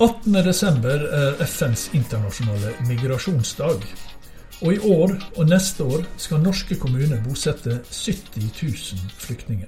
[0.00, 0.86] 18.12.
[1.12, 3.82] er FNs internasjonale migrasjonsdag.
[4.62, 9.66] Og i år og neste år skal norske kommuner bosette 70 000 flyktninger.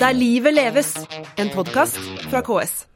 [0.00, 0.94] Der livet leves,
[1.36, 2.00] en podkast
[2.30, 2.86] fra KS.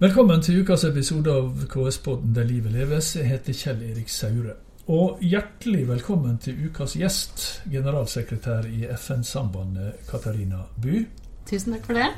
[0.00, 3.10] Velkommen til ukas episode av KS-podden Der livet leves.
[3.16, 4.54] Jeg heter Kjell Erik Saure.
[4.88, 11.04] Og hjertelig velkommen til ukas gjest, generalsekretær i FN-sambandet Katarina Bu.
[11.44, 12.08] Tusen takk for det.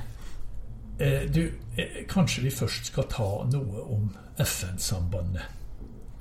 [0.99, 4.09] Eh, du, eh, kanskje vi først skal ta noe om
[4.43, 5.45] FN-sambandet.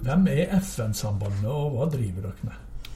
[0.06, 2.92] Hvem er FN-sambandet, og hva driver dere med?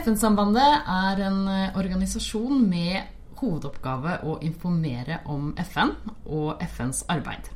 [0.00, 3.10] FN-sambandet er en eh, organisasjon med
[3.42, 5.92] hovedoppgave å informere om FN
[6.24, 7.50] og FNs arbeid.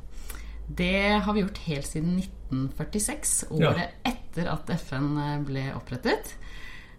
[0.67, 4.11] Det har vi gjort helt siden 1946, året ja.
[4.11, 5.15] etter at FN
[5.47, 6.33] ble opprettet.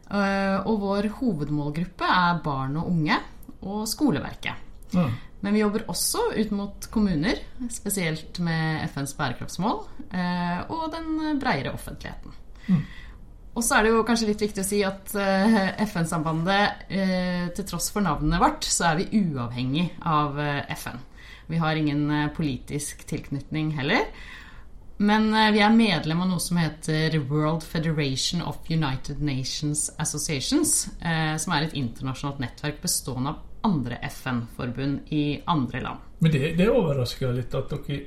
[0.09, 3.18] Og vår hovedmålgruppe er barn og unge
[3.60, 4.64] og skoleverket.
[4.96, 5.04] Ja.
[5.45, 7.38] Men vi jobber også ut mot kommuner,
[7.71, 12.35] spesielt med FNs bærekraftsmål, eh, og den breiere offentligheten.
[12.66, 12.80] Mm.
[13.59, 15.15] Og så er det jo kanskje litt viktig å si at
[15.82, 16.85] FN-sambandet,
[17.57, 20.38] til tross for navnet vårt, så er vi uavhengig av
[20.77, 21.01] FN.
[21.49, 24.05] Vi har ingen eh, politisk tilknytning heller.
[24.96, 30.90] Men eh, vi er medlem av noe som heter World Federation of United Nations Associations.
[31.01, 36.06] Eh, som er et internasjonalt nettverk bestående av andre FN-forbund i andre land.
[36.18, 37.98] Men det, det overrasker litt at dere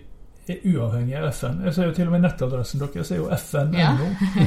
[0.52, 1.60] er uavhengig av FN.
[1.68, 3.78] Jeg ser jo til og med nettadressen deres er jo fn.no.
[3.78, 3.92] Ja.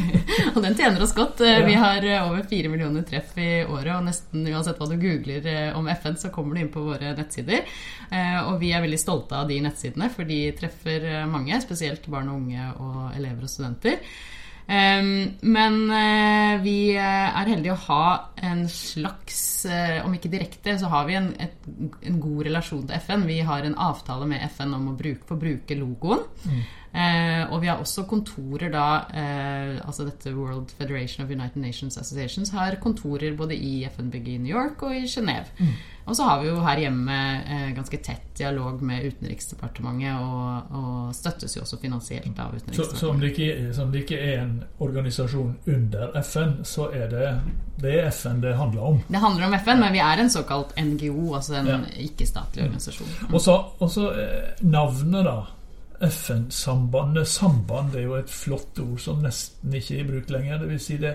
[0.54, 1.42] og den tjener oss godt.
[1.46, 1.62] Ja.
[1.66, 5.48] Vi har eh, over fire millioner treff i året, og nesten uansett hva du googler
[5.50, 7.64] eh, om FN, så kommer du inn på våre nettsider.
[8.10, 12.32] Eh, og vi er veldig stolte av de nettsidene, for de treffer mange, spesielt barn
[12.32, 14.00] og unge og elever og studenter.
[14.64, 15.74] Men
[16.64, 18.06] vi er heldige å ha
[18.48, 19.42] en slags
[20.04, 21.68] Om ikke direkte, så har vi en, et,
[22.04, 23.26] en god relasjon til FN.
[23.28, 26.24] Vi har en avtale med FN om å bruke, få bruke logoen.
[26.44, 26.64] Mm.
[26.94, 28.84] Eh, og vi har også kontorer da
[29.18, 34.42] eh, Altså dette World Federation of United Nations Associations har kontorer både i FN-bygget i
[34.44, 35.50] New York og i Genéve.
[35.58, 35.74] Mm.
[36.04, 37.16] Og så har vi jo her hjemme
[37.48, 42.98] eh, ganske tett dialog med Utenriksdepartementet, og, og, støttes jo også finansielt av Utenriksdepartementet.
[42.98, 44.54] Så, så om, det ikke, om det ikke er en
[44.84, 47.30] organisasjon under FN, så er det,
[47.80, 49.00] det er FN det handler om?
[49.08, 51.78] Det handler om FN, men vi er en såkalt NGO, altså en ja.
[52.06, 53.12] ikke-statlig organisasjon.
[53.28, 53.34] Mm.
[53.34, 55.38] Og så eh, navnet, da.
[56.04, 57.28] FN-sambandet.
[57.28, 60.60] Samband er jo et flott ord som nesten ikke er i bruk lenger.
[60.62, 61.14] Det vil si det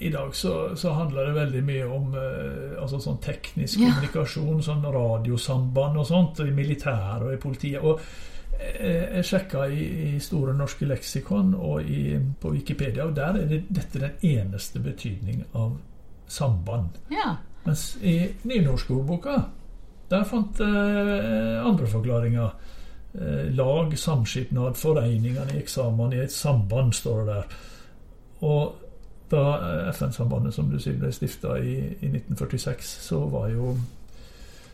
[0.00, 3.90] i dag så, så, handler det veldig mye om uh, altså sånn teknisk ja.
[3.90, 7.84] kommunikasjon, sånn radiosamband og sånt, i militæret og i politiet.
[7.84, 13.42] Og uh, jeg sjekka i, i, Store norske leksikon og i, på Wikipedia, og der
[13.42, 15.76] er det, dette den eneste betydning av
[16.30, 16.96] samband.
[17.12, 17.34] Ja.
[17.66, 18.16] Mens i
[18.48, 19.36] nynorskordboka,
[20.10, 22.54] der fant eh, andre forklaringer.
[23.14, 27.58] Eh, lag, samskipnad, foreningene i eksamen i et samband, står det der.
[28.46, 28.76] Og
[29.30, 33.74] da eh, FN-sambandet som du sier ble stifta i, i, 1946, så var jo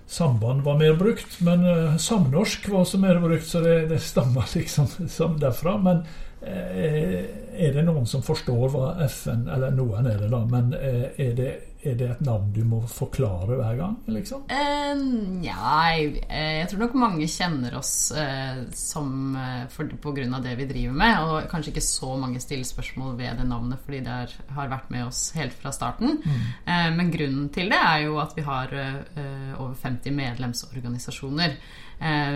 [0.07, 1.41] samband var mer brukt.
[1.45, 5.77] Men eh, samnorsk var også mer brukt, så det, det stammer liksom derfra.
[5.83, 6.05] Men
[6.47, 7.23] uh,
[7.57, 11.33] er det noen som forstår hva FN Eller noen er det, da, men uh, er
[11.35, 11.53] det
[11.91, 13.95] er det et navn du må forklare hver gang?
[14.11, 14.45] liksom?
[14.51, 15.01] Uh,
[15.43, 20.57] nei, jeg tror nok mange kjenner oss uh, som uh, for, på grunn av det
[20.61, 21.21] vi driver med.
[21.27, 24.91] Og kanskje ikke så mange stiller spørsmål ved det navnet fordi det er, har vært
[24.95, 26.19] med oss helt fra starten.
[26.25, 26.43] Mm.
[26.67, 31.55] Uh, men grunnen til det er jo at vi har over 50 medlemsorganisasjoner.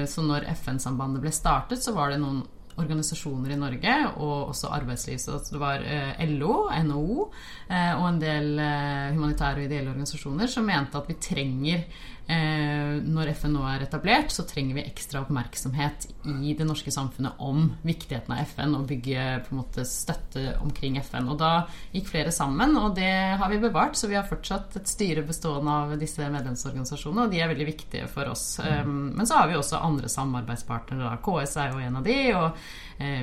[0.09, 2.41] så når FN-sambandet ble startet, så var det noen
[2.81, 5.19] organisasjoner i Norge, og også arbeidsliv.
[5.23, 7.27] Så det var eh, LO, NHO
[7.69, 11.85] eh, og en del eh, humanitære og ideelle organisasjoner som mente at vi trenger
[12.31, 16.05] når FN nå er etablert, så trenger vi ekstra oppmerksomhet
[16.45, 21.01] i det norske samfunnet om viktigheten av FN og bygge på en måte støtte omkring
[21.03, 21.27] FN.
[21.33, 23.11] Og da gikk flere sammen, og det
[23.41, 23.99] har vi bevart.
[23.99, 28.07] Så vi har fortsatt et styre bestående av disse medlemsorganisasjonene, og de er veldig viktige
[28.13, 28.47] for oss.
[28.63, 29.11] Mm.
[29.19, 31.17] Men så har vi også andre samarbeidspartnere.
[31.27, 32.19] KS er jo en av de.
[32.39, 32.70] og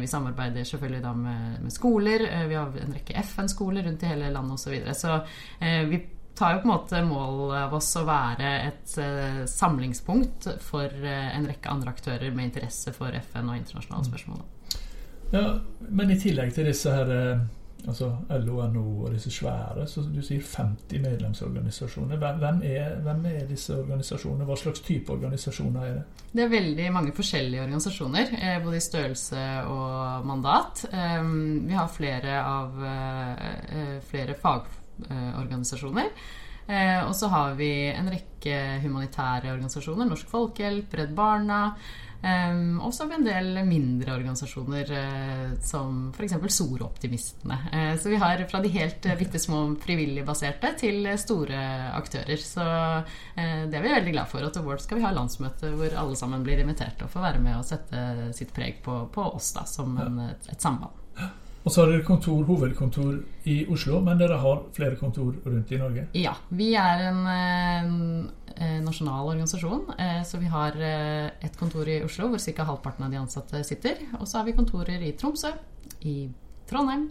[0.01, 2.23] vi samarbeider selvfølgelig da med, med skoler.
[2.27, 4.63] Eh, vi har en rekke FN-skoler rundt i hele landet osv.
[4.63, 4.95] Så, videre.
[4.97, 5.17] så
[5.59, 6.01] eh, vi
[6.37, 8.91] tar jo på en måte mål av oss å være et
[9.49, 14.43] samlingspunkt for en rekke andre aktører med interesse for FN og internasjonale spørsmål.
[15.33, 15.47] Ja,
[15.89, 17.09] Men i tillegg til disse her
[17.87, 18.09] altså
[18.43, 22.19] LO, NHO og disse svære, så du sier 50 medlemsorganisasjoner.
[22.19, 24.47] Hvem er, hvem er, disse organisasjonene?
[24.47, 26.23] Hva slags type organisasjoner er det?
[26.33, 30.83] Det er veldig mange forskjellige organisasjoner, eh, både i størrelse og mandat.
[30.91, 36.11] Ehm, vi har flere av eh, flere fagorganisasjoner.
[36.67, 40.09] Eh, og så har vi en rekke humanitære organisasjoner.
[40.09, 41.61] Norsk Folkehjelp, Redd Barna.
[42.17, 46.33] Um, også en del mindre organisasjoner uh, som f.eks.
[46.57, 47.59] Soroptimistene.
[47.69, 51.61] Uh, så vi har fra de helt uh, bitte små frivilligbaserte til store
[51.97, 52.41] aktører.
[52.41, 52.65] Så
[53.37, 54.45] det er vi veldig glad for.
[54.53, 57.59] Til vårt skal vi ha landsmøte hvor alle sammen blir invitert og får være med
[57.59, 61.06] og sette sitt preg på, på oss da, som en, et, et samband.
[61.67, 63.15] Og så har dere kontor, hovedkontor
[63.51, 66.05] i Oslo, men dere har flere kontor rundt i Norge?
[66.15, 66.31] Ja.
[66.47, 69.81] Vi er en, en nasjonal organisasjon.
[69.99, 72.69] Eh, så vi har eh, et kontor i Oslo hvor ca.
[72.69, 73.99] halvparten av de ansatte sitter.
[74.21, 75.51] Og så har vi kontorer i Tromsø,
[76.07, 76.15] i
[76.71, 77.09] Trondheim,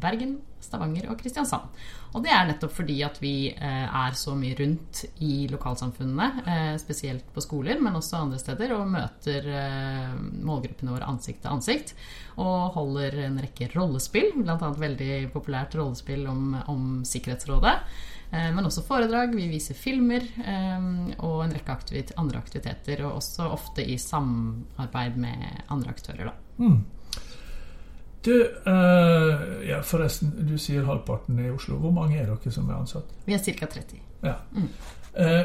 [0.00, 1.68] Bergen, Stavanger og Kristiansand.
[2.16, 6.72] Og det er nettopp fordi at vi eh, er så mye rundt i lokalsamfunnene, eh,
[6.80, 10.16] spesielt på skoler, men også andre steder, og møter eh,
[10.46, 11.94] målgruppene våre ansikt til ansikt.
[12.40, 14.56] Og holder en rekke rollespill, bl.a.
[14.56, 17.78] veldig populært rollespill om, om Sikkerhetsrådet.
[18.26, 20.24] Men også foredrag, vi viser filmer
[21.22, 23.04] og en rekke aktivit andre aktiviteter.
[23.06, 26.34] Og også ofte i samarbeid med andre aktører, da.
[26.58, 26.80] Mm.
[28.26, 31.76] Du, uh, ja, forresten, du sier halvparten i Oslo.
[31.78, 33.12] Hvor mange er dere som er ansatt?
[33.22, 33.68] Vi er ca.
[33.70, 34.00] 30.
[34.26, 34.34] Ja.
[34.56, 34.66] Mm.
[35.14, 35.44] Uh,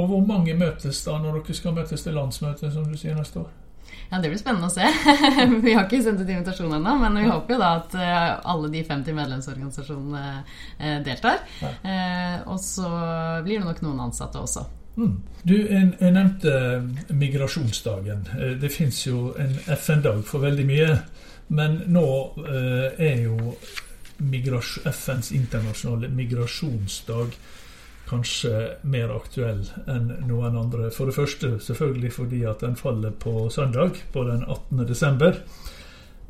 [0.00, 3.42] og hvor mange møtes da når dere skal møtes til landsmøtet, som du sier, neste
[3.42, 3.50] år?
[4.08, 4.86] Ja, Det blir spennende å se.
[5.66, 8.70] vi har ikke sendt ut invitasjon ennå, men vi håper jo da at eh, alle
[8.72, 11.42] de 50 medlemsorganisasjonene deltar.
[11.60, 11.72] Ja.
[12.48, 12.88] Og så
[13.44, 14.64] blir det nok noen ansatte også.
[14.96, 15.16] Mm.
[15.42, 18.24] Du, jeg, jeg nevnte migrasjonsdagen.
[18.62, 20.94] Det fins jo en FN-dag for veldig mye.
[21.50, 22.08] Men nå
[22.46, 23.54] eh, er jo
[24.86, 27.34] FNs internasjonale migrasjonsdag
[28.10, 28.52] kanskje
[28.90, 30.90] mer aktuell enn noen andre.
[30.94, 34.84] For det første selvfølgelig fordi at den faller på søndag, på den 18.
[34.86, 35.40] desember.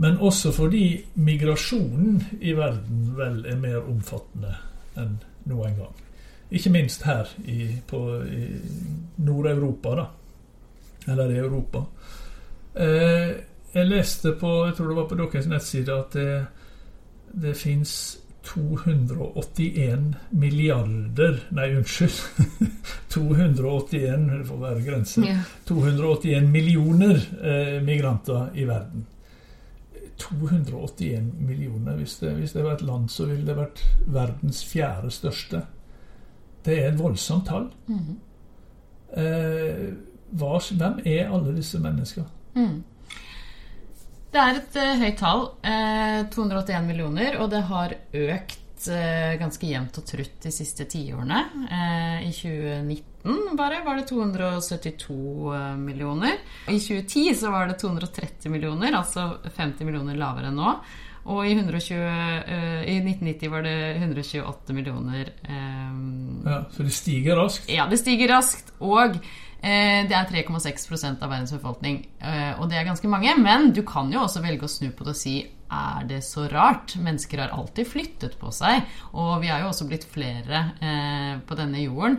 [0.01, 0.85] Men også fordi
[1.21, 4.55] migrasjonen i verden vel er mer omfattende
[5.01, 5.19] enn
[5.49, 6.01] noen gang.
[6.51, 8.47] Ikke minst her i, i
[9.21, 10.07] Nord-Europa, da.
[11.13, 11.85] Eller i Europa.
[12.75, 13.31] Eh,
[13.75, 16.33] jeg leste på jeg tror det var på deres nettside at det,
[17.45, 17.93] det fins
[18.47, 22.17] 281 milliarder Nei, unnskyld.
[23.15, 25.25] 281 det får være grense.
[25.27, 25.43] Yeah.
[25.69, 29.05] 281 millioner eh, migranter i verden.
[30.21, 32.01] 281 millioner.
[32.01, 35.63] Hvis det, hvis det var et land, så ville det vært verdens fjerde største.
[36.65, 37.69] Det er et voldsomt tall.
[37.93, 38.19] Mm
[39.17, 39.91] eh,
[40.31, 42.27] hva, hvem er alle disse menneskene?
[42.55, 42.83] Mm.
[44.31, 45.47] Det er et uh, høyt tall.
[45.65, 50.87] Uh, eh, 281 millioner, og det har økt uh, ganske jevnt og trutt de siste
[50.91, 51.43] tiårene.
[52.23, 55.51] I 2019 bare var det 272
[55.83, 56.39] millioner.
[56.71, 60.77] I 2010 så var det 230 millioner, altså 50 millioner lavere enn nå.
[61.31, 61.99] Og i, 120,
[62.89, 65.35] i 1990 var det 128 millioner.
[66.45, 67.71] Ja, Så det stiger raskt?
[67.71, 68.75] Ja, det stiger raskt.
[68.81, 69.21] Og
[69.61, 73.35] Eh, det er 3,6 av verdens befolkning, eh, og det er ganske mange.
[73.37, 75.35] Men du kan jo også velge å snu på det og si
[75.71, 76.97] er det så rart?
[76.99, 78.89] Mennesker har alltid flyttet på seg.
[79.13, 82.19] Og vi er jo også blitt flere eh, på denne jorden.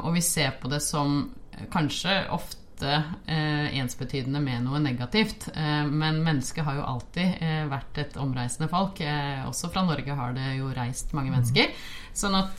[0.00, 1.28] Og vi ser på det som
[1.70, 5.48] kanskje ofte ofte eh, ensbetydende med noe negativt.
[5.54, 9.00] Eh, men mennesket har jo alltid eh, vært et omreisende folk.
[9.48, 11.72] Også fra Norge har det jo reist mange mennesker.
[12.16, 12.56] Sånn at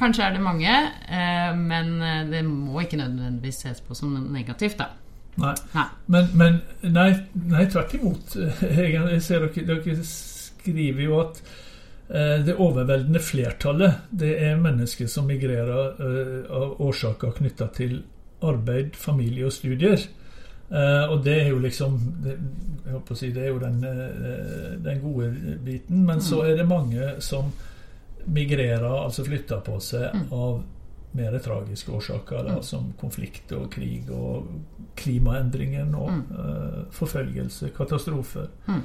[0.00, 0.70] kanskje er det mange,
[1.54, 1.92] men
[2.26, 4.88] det må ikke nødvendigvis ses på som negativt, da.
[5.38, 5.52] Nei.
[5.76, 5.84] nei.
[6.10, 7.06] Men, men nei,
[7.52, 8.34] nei, tvert imot.
[8.66, 11.38] Jeg ser dere, dere skriver jo at
[12.48, 16.02] det overveldende flertallet det er mennesker som migrerer
[16.50, 18.00] av årsaker knytta til
[18.42, 20.00] arbeid, familie og studier.
[20.66, 22.32] Uh, og det er jo liksom det,
[22.82, 25.30] jeg håper å si, det er jo den, uh, den gode
[25.64, 26.02] biten.
[26.02, 26.24] Men mm.
[26.26, 27.52] så er det mange som
[28.26, 30.26] migrerer, altså flytter på seg, mm.
[30.34, 30.64] av
[31.16, 32.42] mer tragiske årsaker.
[32.42, 32.66] Da, mm.
[32.66, 34.50] Som konflikt og krig og
[34.98, 38.50] klimaendringer og uh, forfølgelse, katastrofer.
[38.66, 38.82] Mm.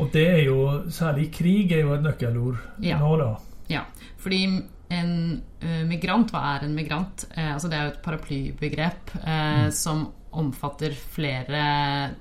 [0.00, 2.96] Og det er jo Særlig krig er jo et nøkkelord ja.
[3.00, 3.34] nå, da.
[3.68, 3.82] Ja,
[4.20, 4.46] fordi
[4.92, 5.14] en
[5.62, 7.26] uh, migrant, hva er en migrant?
[7.36, 9.72] Uh, altså det er jo et paraplybegrep uh, mm.
[9.76, 11.64] som omfatter flere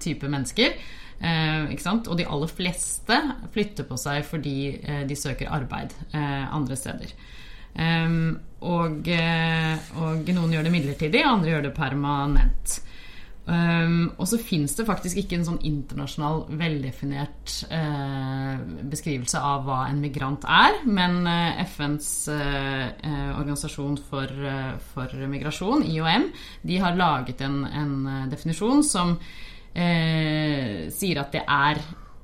[0.04, 0.76] typer mennesker.
[1.22, 3.18] Og de aller fleste
[3.54, 4.56] flytter på seg fordi
[5.06, 7.14] de søker arbeid andre steder.
[7.78, 12.74] Og, og, noen gjør det midlertidig, andre gjør det permanent.
[13.42, 18.60] Um, og så fins det faktisk ikke en sånn internasjonal veldefinert uh,
[18.92, 22.86] beskrivelse av hva en migrant er, men uh, FNs uh,
[23.40, 24.30] organisasjon for,
[24.94, 26.30] for, migrasjon, IOM,
[26.70, 29.18] de har laget en, en definisjon som
[29.72, 31.78] sier at det er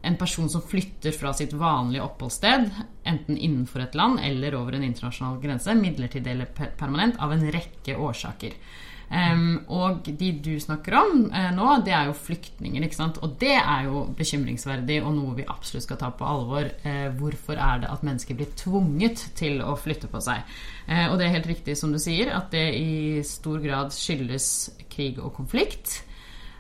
[0.07, 2.67] en person som flytter fra sitt vanlige oppholdssted,
[3.07, 7.95] enten innenfor et land eller over en internasjonal grense, midlertidig eller permanent, av en rekke
[7.95, 8.59] årsaker.
[9.07, 12.83] Um, og de du snakker om uh, nå, det er jo flyktninger.
[12.83, 13.19] ikke sant?
[13.23, 16.67] Og det er jo bekymringsverdig og noe vi absolutt skal ta på alvor.
[16.83, 20.43] Uh, hvorfor er det at mennesker blir tvunget til å flytte på seg?
[20.89, 24.49] Uh, og det er helt riktig som du sier, at det i stor grad skyldes
[24.91, 26.01] krig og konflikt.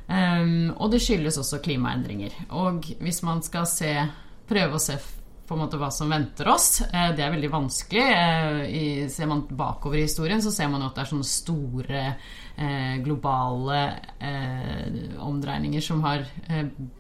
[0.07, 2.31] Um, og det skyldes også klimaendringer.
[2.55, 3.91] Og hvis man skal se,
[4.47, 4.95] prøve å se
[5.47, 6.81] på en måte hva som venter oss.
[6.81, 8.03] Eh, det er veldig vanskelig.
[8.03, 12.01] Eh, ser man bakover i historien, så ser man jo at det er sånne store
[12.57, 13.79] eh, globale
[15.23, 16.25] omdreininger som har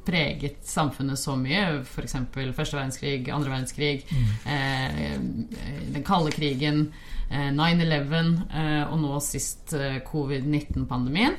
[0.07, 1.81] preget samfunnet så mye.
[1.81, 2.15] F.eks.
[2.55, 5.47] første verdenskrig, andre verdenskrig, mm.
[5.95, 6.85] den kalde krigen,
[7.31, 8.29] 9-11
[8.87, 9.73] og nå sist
[10.07, 11.35] covid-19-pandemien.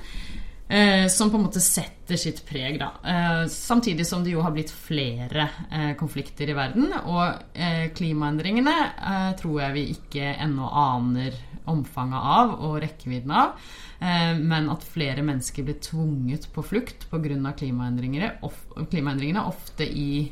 [0.68, 2.90] Eh, som på en måte setter sitt preg, da.
[3.00, 6.90] Eh, samtidig som det jo har blitt flere eh, konflikter i verden.
[7.08, 13.56] Og eh, klimaendringene eh, tror jeg vi ikke ennå aner omfanget av og rekkevidden av.
[14.00, 17.54] Eh, men at flere mennesker blir tvunget på flukt pga.
[17.58, 18.60] Klimaendringene, of,
[18.92, 20.28] klimaendringene, ofte i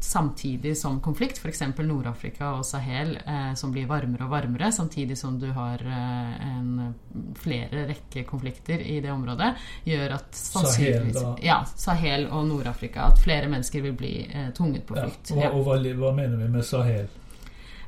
[0.00, 1.62] samtidig som konflikt, f.eks.
[1.78, 6.94] Nord-Afrika og Sahel, eh, som blir varmere og varmere, samtidig som du har eh, en,
[7.38, 9.52] flere rekke konflikter i det området,
[9.84, 11.34] gjør at Sahel, da.
[11.44, 13.10] Ja, Sahel og Nord-Afrika.
[13.12, 15.34] At flere mennesker vil bli eh, tvunget på flukt.
[15.36, 17.08] Ja, og, og hva, hva mener vi med Sahel?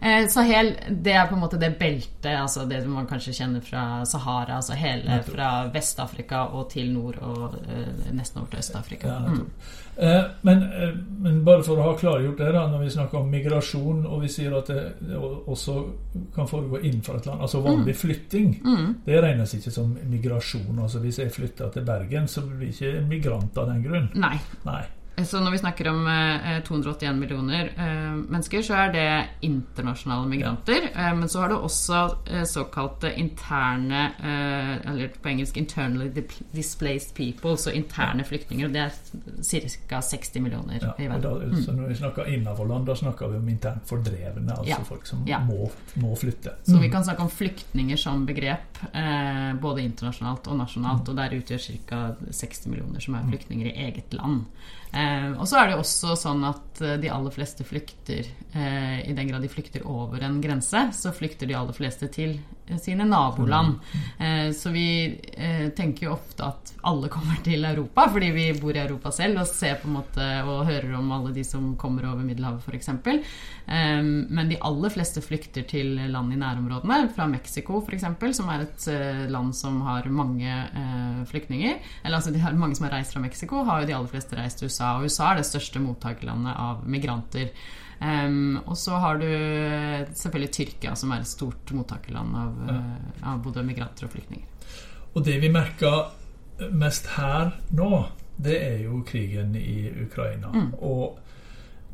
[0.02, 4.02] Eh, Sahel det er på en måte det beltet, altså det man kanskje kjenner fra
[4.09, 4.56] Sahara.
[4.59, 9.12] Altså hele fra Vest-Afrika og til nord og eh, nesten over til Øst-Afrika.
[9.28, 9.44] Mm.
[9.97, 13.30] eh, men, eh, men, bare for å ha klargjort det, da, når vi snakker om
[13.30, 15.76] migrasjon, og vi sier at det, det også
[16.35, 18.00] kan foregå innenfor et land, altså vanlig mm.
[18.00, 18.88] flytting, mm.
[19.06, 20.82] det regnes ikke som migrasjon.
[20.82, 24.11] altså Hvis jeg flytter til Bergen, så blir jeg ikke migrant av den grunn.
[24.18, 24.35] Nei.
[24.66, 24.82] Nei.
[25.16, 29.09] Så når vi snakker om eh, 281 millioner eh, mennesker, så er det
[29.45, 30.88] internasjonale migranter.
[30.88, 32.00] Eh, men så har du også
[32.31, 38.66] eh, såkalte interne eh, Eller på engelsk 'internally displaced people', så interne flyktninger.
[38.66, 38.90] Og det er
[39.88, 40.00] ca.
[40.00, 41.52] 60 millioner ja, i verden.
[41.52, 44.83] Da, så når vi snakker innenfor land, da snakker vi om internt fordrevne, altså ja.
[44.85, 45.38] folk som ja.
[45.45, 46.57] må, må, flytte.
[46.64, 46.92] Så vi mm.
[46.92, 51.04] kan snakke om flyktninger som begrep, eh, både internasjonalt og nasjonalt.
[51.04, 51.11] Mm.
[51.11, 52.04] Og der utgjør ca.
[52.31, 54.47] 60 millioner som er flyktninger i eget land.
[54.92, 59.14] Eh, og så er det også sånn at eh, de aller fleste flykter eh, I
[59.16, 62.34] den grad de flykter over en grense, så flykter de aller fleste til
[62.78, 63.78] sine naboland.
[64.18, 64.86] Eh, så vi
[65.36, 69.42] eh, tenker jo ofte at alle kommer til Europa fordi vi bor i Europa selv
[69.42, 72.88] og ser på en måte og hører om alle de som kommer over Middelhavet f.eks.
[72.92, 78.66] Eh, men de aller fleste flykter til land i nærområdene, fra Mexico f.eks., som er
[78.66, 78.88] et
[79.30, 80.56] land som har mange
[81.28, 81.78] flyktninger.
[82.02, 84.38] Eller altså de har mange som har reist fra Mexico, har jo de aller fleste
[84.38, 84.96] reist til USA.
[84.96, 87.52] Og USA er det største mottakerlandet av migranter.
[88.02, 89.28] Um, og så har du
[90.18, 92.78] selvfølgelig Tyrkia, som er et stort mottakerland av, ja.
[92.80, 94.49] uh, av både migranter og flyktninger.
[95.12, 96.11] Og det vi merker
[96.73, 97.90] mest her nå,
[98.42, 100.50] det er jo krigen i Ukraina.
[100.54, 100.71] Mm.
[100.82, 101.18] Og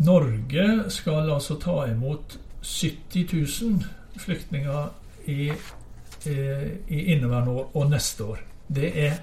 [0.07, 3.27] Norge skal altså ta imot 70
[3.63, 3.85] 000
[4.19, 4.89] flyktninger
[5.27, 5.51] i,
[6.27, 6.37] i,
[6.89, 8.45] i inneværende år og neste år.
[8.69, 9.19] Det er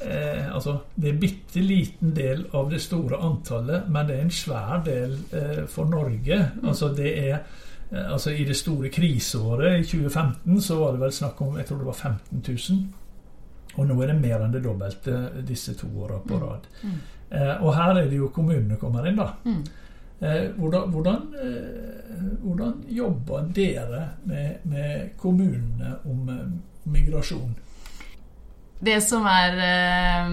[0.00, 4.26] Eh, altså, det er en bitte liten del av det store antallet, men det er
[4.26, 6.40] en svær del eh, for Norge.
[6.58, 6.68] Mm.
[6.68, 11.16] Altså, det er eh, altså, I det store kriseåret i 2015 så var det vel
[11.16, 12.86] snakk om jeg tror det var 15 000.
[13.76, 15.16] Og nå er det mer enn det dobbelte
[15.48, 16.44] disse to åra på mm.
[16.44, 16.70] rad.
[16.82, 17.00] Mm.
[17.30, 19.32] Eh, og her er det jo kommunene kommer inn, da.
[19.44, 19.64] Mm.
[20.20, 26.30] Eh, hvordan, hvordan, eh, hvordan, jobber dere med, med kommunene om
[26.84, 27.56] migrasjon?
[28.78, 30.32] Det som er eh,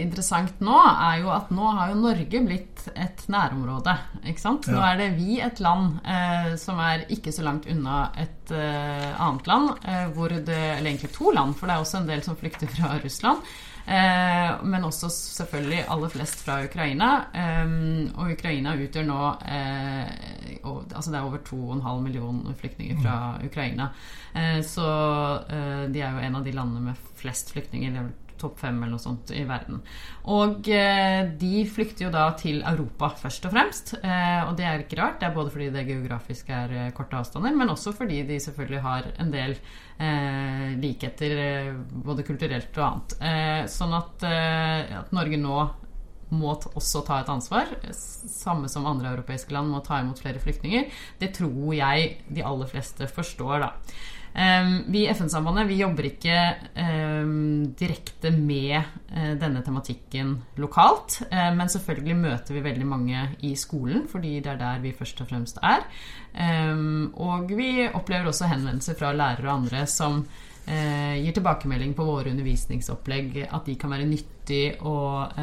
[0.00, 3.92] interessant nå, er jo at nå har jo Norge blitt et nærområde.
[4.24, 4.68] Ikke sant?
[4.68, 4.78] Ja.
[4.78, 9.10] Nå er det vi et land eh, som er ikke så langt unna et eh,
[9.12, 9.74] annet land.
[9.84, 12.72] Eh, hvor det, eller egentlig to land, for det er også en del som flykter
[12.72, 13.44] fra Russland.
[13.82, 17.12] Eh, men også selvfølgelig aller flest fra Ukraina.
[17.34, 17.76] Eh,
[18.16, 19.22] og Ukraina utgjør nå
[19.52, 23.46] eh, og, Altså det er over 2,5 millioner flyktninger fra mm.
[23.50, 23.92] Ukraina.
[24.32, 24.86] Eh, så
[25.92, 27.94] de er jo en av de landene med flest flyktninger.
[27.94, 29.82] Det er vel topp fem eller noe sånt i verden.
[30.32, 33.94] Og eh, de flykter jo da til Europa først og fremst.
[34.00, 35.20] Eh, og det er ikke rart.
[35.20, 38.82] Det er både fordi det geografisk er eh, korte avstander, men også fordi de selvfølgelig
[38.86, 41.70] har en del eh, likheter eh,
[42.08, 43.16] både kulturelt og annet.
[43.20, 45.62] Eh, sånn at, at Norge nå
[46.32, 50.86] må også ta et ansvar, samme som andre europeiske land må ta imot flere flyktninger.
[51.20, 53.70] Det tror jeg de aller fleste forstår, da.
[54.32, 56.36] Um, vi i FN-sambandet vi jobber ikke
[56.72, 58.78] um, direkte med
[59.12, 61.18] uh, denne tematikken lokalt.
[61.28, 65.20] Uh, men selvfølgelig møter vi veldig mange i skolen, fordi det er der vi først
[65.20, 65.84] og fremst er.
[66.32, 72.32] Og vi opplever også henvendelser fra lærere og andre som uh, gir tilbakemelding på våre
[72.32, 75.36] undervisningsopplegg, at de kan være nyttig og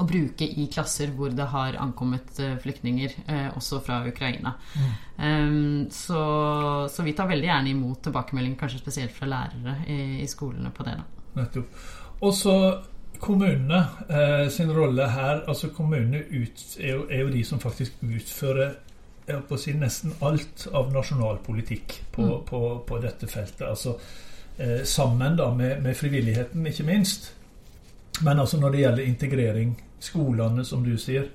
[0.00, 4.54] å bruke i klasser hvor det har ankommet uh, flyktninger, uh, også fra Ukraina.
[4.74, 4.94] Mm.
[5.18, 6.22] Um, så,
[6.90, 10.88] så, vi tar veldig gjerne imot tilbakemelding, kanskje spesielt fra lærere i, i skolene på
[10.88, 10.96] det.
[11.36, 11.84] Nettopp.
[12.24, 12.56] Og så
[13.24, 15.44] kommunene eh, sin rolle her.
[15.48, 18.76] altså Kommunene ut, er, jo, er, jo, de som faktisk utfører
[19.56, 22.44] si, nesten alt av nasjonal politikk på, mm.
[22.48, 23.66] på, på dette feltet.
[23.68, 23.96] altså
[24.58, 27.33] eh, Sammen da med, med frivilligheten, ikke minst.
[28.22, 31.30] Men altså når det gjelder integrering, skolene, som du sier,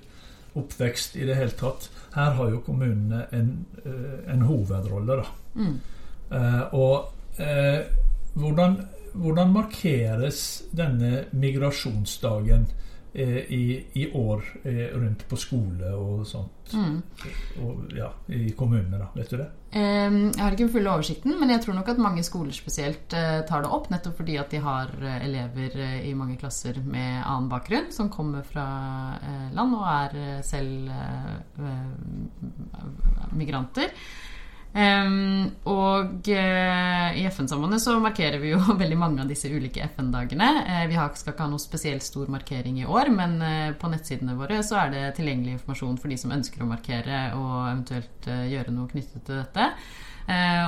[0.57, 3.51] oppvekst i det hele tatt Her har jo kommunene en,
[3.83, 5.25] eh, en hovedrolle, da.
[5.55, 5.75] Mm.
[6.31, 7.83] Eh, og eh,
[8.33, 8.79] hvordan,
[9.13, 10.41] hvordan markeres
[10.73, 12.65] denne migrasjonsdagen
[13.13, 16.73] i, i, år eh, rundt på skole og sånt.
[16.73, 16.99] Mm.
[17.65, 19.09] Og, ja, I kommunene, da.
[19.15, 19.47] Vet du det?
[19.73, 23.41] Jeg har ikke den fulle oversikten, men jeg tror nok at mange skoler spesielt eh,
[23.49, 23.89] tar det opp.
[23.93, 28.67] Nettopp fordi at de har elever i mange klasser med annen bakgrunn, som kommer fra
[29.53, 30.89] land og er selv
[33.37, 33.93] migranter.
[34.69, 40.49] Um, og uh, i FN-sambandet så markerer vi jo veldig mange av disse ulike FN-dagene.
[40.67, 43.89] Uh, vi har, skal ikke ha noe spesielt stor markering i år, men uh, på
[43.89, 48.29] nettsidene våre så er det tilgjengelig informasjon for de som ønsker å markere og eventuelt
[48.29, 49.65] gjøre noe knyttet til dette.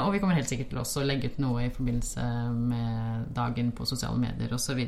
[0.01, 2.23] og vi kommer helt sikkert til også å legge ut noe i forbindelse
[2.55, 4.79] med dagen på sosiale medier osv.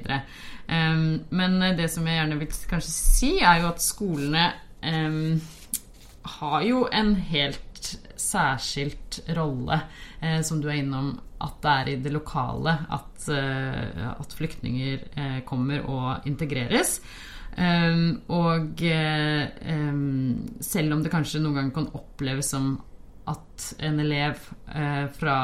[0.68, 4.48] Um, men det som jeg gjerne vil kanskje si, er jo at skolene
[4.82, 5.38] um,
[6.40, 7.73] har jo en helt
[8.20, 9.80] særskilt rolle,
[10.22, 11.14] eh, som du er innom,
[11.44, 17.00] at det er i det lokale at, eh, at flyktninger eh, kommer og integreres.
[17.54, 22.72] Um, og um, selv om det kanskje noen ganger kan oppleves som
[23.30, 24.40] at en elev
[24.74, 25.36] uh, fra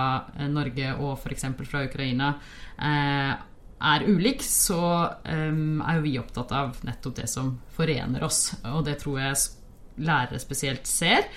[0.49, 1.45] Norge og f.eks.
[1.69, 2.31] fra Ukraina
[2.79, 4.81] er ulik, så
[5.21, 8.55] um, er jo vi opptatt av nettopp det som forener oss.
[8.73, 9.37] Og det tror jeg
[9.99, 11.27] lærere spesielt ser.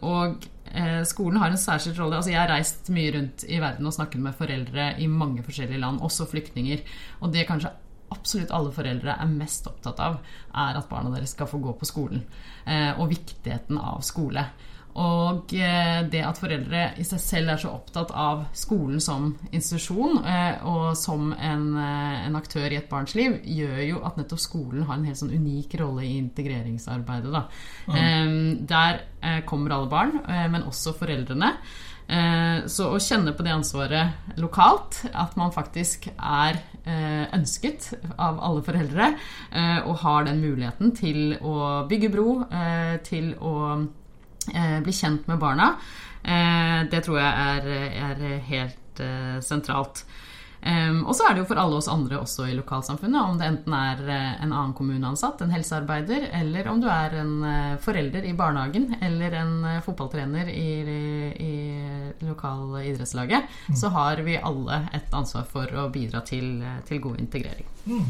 [0.00, 2.16] og eh, skolen har en særskilt rolle.
[2.16, 5.80] Altså, jeg har reist mye rundt i verden og snakket med foreldre i mange forskjellige
[5.80, 6.84] land, også flyktninger.
[7.20, 7.72] Og det kanskje
[8.14, 10.20] absolutt alle foreldre er mest opptatt av,
[10.54, 12.24] er at barna deres skal få gå på skolen.
[12.66, 14.46] Eh, og viktigheten av skole.
[14.94, 20.20] Og eh, det at foreldre i seg selv er så opptatt av skolen som institusjon
[20.22, 24.42] eh, og som en, eh, en, aktør i et barns liv, gjør jo at nettopp
[24.42, 27.42] skolen har en helt sånn unik rolle i integreringsarbeidet.
[27.88, 28.66] Mm.
[28.68, 29.00] Der
[29.48, 30.12] kommer alle barn,
[30.52, 31.50] men også foreldrene.
[32.68, 36.60] Så å kjenne på det ansvaret lokalt, at man faktisk er
[37.32, 39.10] ønsket av alle foreldre,
[39.88, 42.28] og har den muligheten til å bygge bro,
[43.08, 43.54] til å
[44.48, 45.74] bli kjent med barna.
[46.24, 47.72] Eh, det tror jeg er,
[48.10, 50.06] er helt eh, sentralt.
[50.64, 53.50] Um, og så er det jo for alle oss andre også i lokalsamfunnet, om det
[53.50, 57.34] enten er en annen kommuneansatt, en helsearbeider, eller om du er en
[57.84, 63.76] forelder i barnehagen eller en fotballtrener i, i, i lokale idrettslaget, mm.
[63.76, 67.68] så har vi alle et ansvar for å bidra til, til god integrering.
[67.84, 68.08] Mm.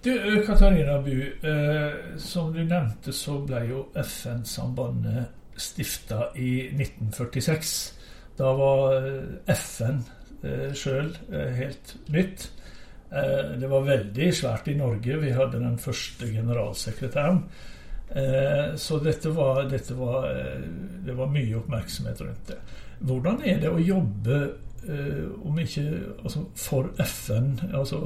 [0.00, 0.14] Du,
[0.46, 7.74] Katarina Bu, eh, som du nevnte, så ble jo FN-sambandet stifta i 1946.
[8.38, 10.00] Da var eh, FN
[10.42, 12.48] eh, sjøl eh, helt nytt.
[13.10, 15.16] Det var veldig svært i Norge.
[15.18, 17.40] Vi hadde den første generalsekretæren.
[18.78, 20.28] Så dette var, dette var,
[21.02, 22.58] det var mye oppmerksomhet rundt det.
[23.08, 24.38] Hvordan er det å jobbe
[25.42, 25.84] om ikke
[26.22, 27.50] altså for FN?
[27.74, 27.98] altså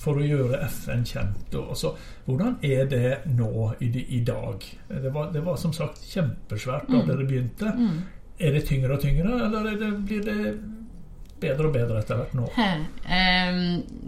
[0.00, 1.54] for å gjøre FN kjent.
[1.54, 1.94] Og, altså,
[2.26, 4.64] hvordan er det nå i, i dag?
[4.88, 7.08] Det var, det var, som sagt kjempesvært da mm.
[7.10, 7.74] dere begynte.
[7.78, 8.00] Mm.
[8.44, 10.54] Er det tyngre og tyngre, eller det, blir det
[11.40, 12.46] bedre og bedre etter hvert nå?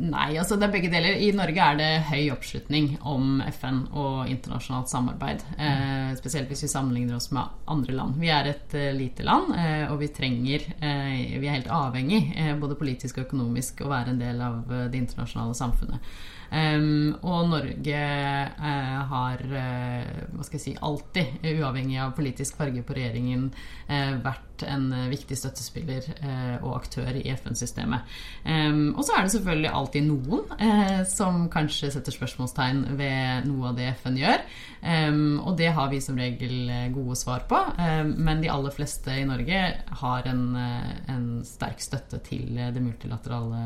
[0.06, 1.18] Nei, altså det er begge deler.
[1.20, 5.44] I Norge er det høy oppslutning om FN og internasjonalt samarbeid.
[5.58, 8.16] Uh, spesielt hvis vi sammenligner oss med andre land.
[8.22, 12.20] Vi er et uh, lite land, uh, og vi trenger Vi er helt avhengig,
[12.60, 16.16] både politisk og økonomisk, å være en del av det internasjonale samfunnet.
[16.46, 18.02] Um, og Norge
[18.58, 23.48] uh, har uh, hva skal jeg si, alltid, uavhengig av politisk farge på regjeringen,
[23.90, 26.06] uh, vært en viktig støttespiller
[26.62, 28.06] og aktør i FN-systemet.
[28.44, 33.78] Um, og så er det selvfølgelig alltid noen som kanskje setter spørsmålstegn ved noe av
[33.78, 34.44] det FN gjør.
[34.86, 37.58] Um, og det har vi som regel gode svar på.
[38.16, 39.60] men de aller fleste i Norge
[40.00, 43.62] har en, en sterk støtte til det multilaterale,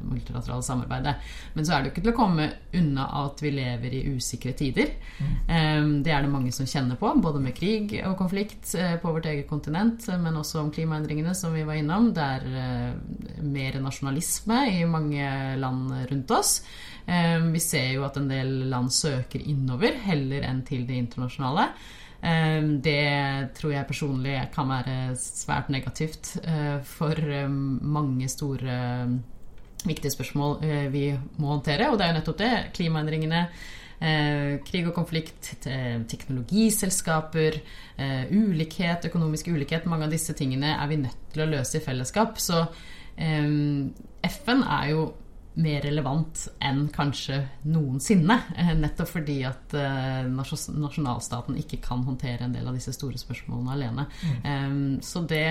[0.00, 1.14] multilaterale samarbeidet.
[1.54, 4.54] Men så er det jo ikke til å komme unna at vi lever i usikre
[4.58, 4.94] tider.
[5.18, 6.02] Mm.
[6.04, 9.28] Det er det mange som kjenner på, både med krig og konflikt eh, på vårt
[9.30, 12.10] eget kontinent, men også om klimaendringene, som vi var innom.
[12.16, 16.60] Det er eh, mer nasjonalisme i mange land rundt oss.
[17.08, 21.70] Vi ser jo at en del land søker innover heller enn til det internasjonale.
[22.84, 22.98] Det
[23.56, 27.16] tror jeg personlig kan være svært negativt eh, for
[27.48, 28.76] mange store
[29.86, 31.04] viktige spørsmål eh, vi
[31.38, 31.90] må håndtere.
[31.90, 32.54] Og det er jo nettopp det.
[32.76, 33.46] Klimaendringene.
[33.98, 35.54] Eh, krig og konflikt,
[36.08, 37.60] teknologiselskaper,
[37.98, 39.88] eh, ulikhet, økonomisk ulikhet.
[39.90, 42.38] Mange av disse tingene er vi nødt til å løse i fellesskap.
[42.38, 42.60] Så
[43.16, 43.48] eh,
[44.28, 45.08] FN er jo
[45.58, 48.36] mer relevant enn kanskje noensinne.
[48.54, 53.74] Eh, nettopp fordi at eh, nasjonalstaten ikke kan håndtere en del av disse store spørsmålene
[53.74, 54.06] alene.
[54.22, 55.00] Mm.
[55.02, 55.48] så det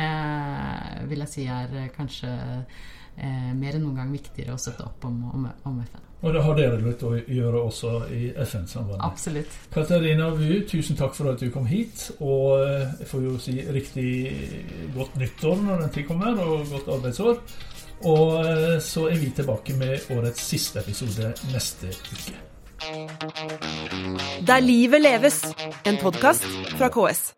[1.10, 2.32] vil jeg si er kanskje
[3.18, 6.04] eh, mer enn noen gang viktigere å støtte opp om, om, om FN.
[6.26, 9.04] Og det har dere litt å gjøre også i FN-sambandet.
[9.06, 9.58] Absolutt.
[9.74, 12.08] Katarina Wu, tusen takk for at du kom hit.
[12.18, 14.10] Og eh, jeg får jo si riktig
[14.96, 17.42] godt nyttår når den tid kommer, og godt arbeidsår.
[18.10, 22.38] Og eh, så er vi tilbake med årets siste episode neste uke.
[24.48, 25.42] Der livet leves,
[25.86, 26.46] en podkast
[26.78, 27.37] fra KS.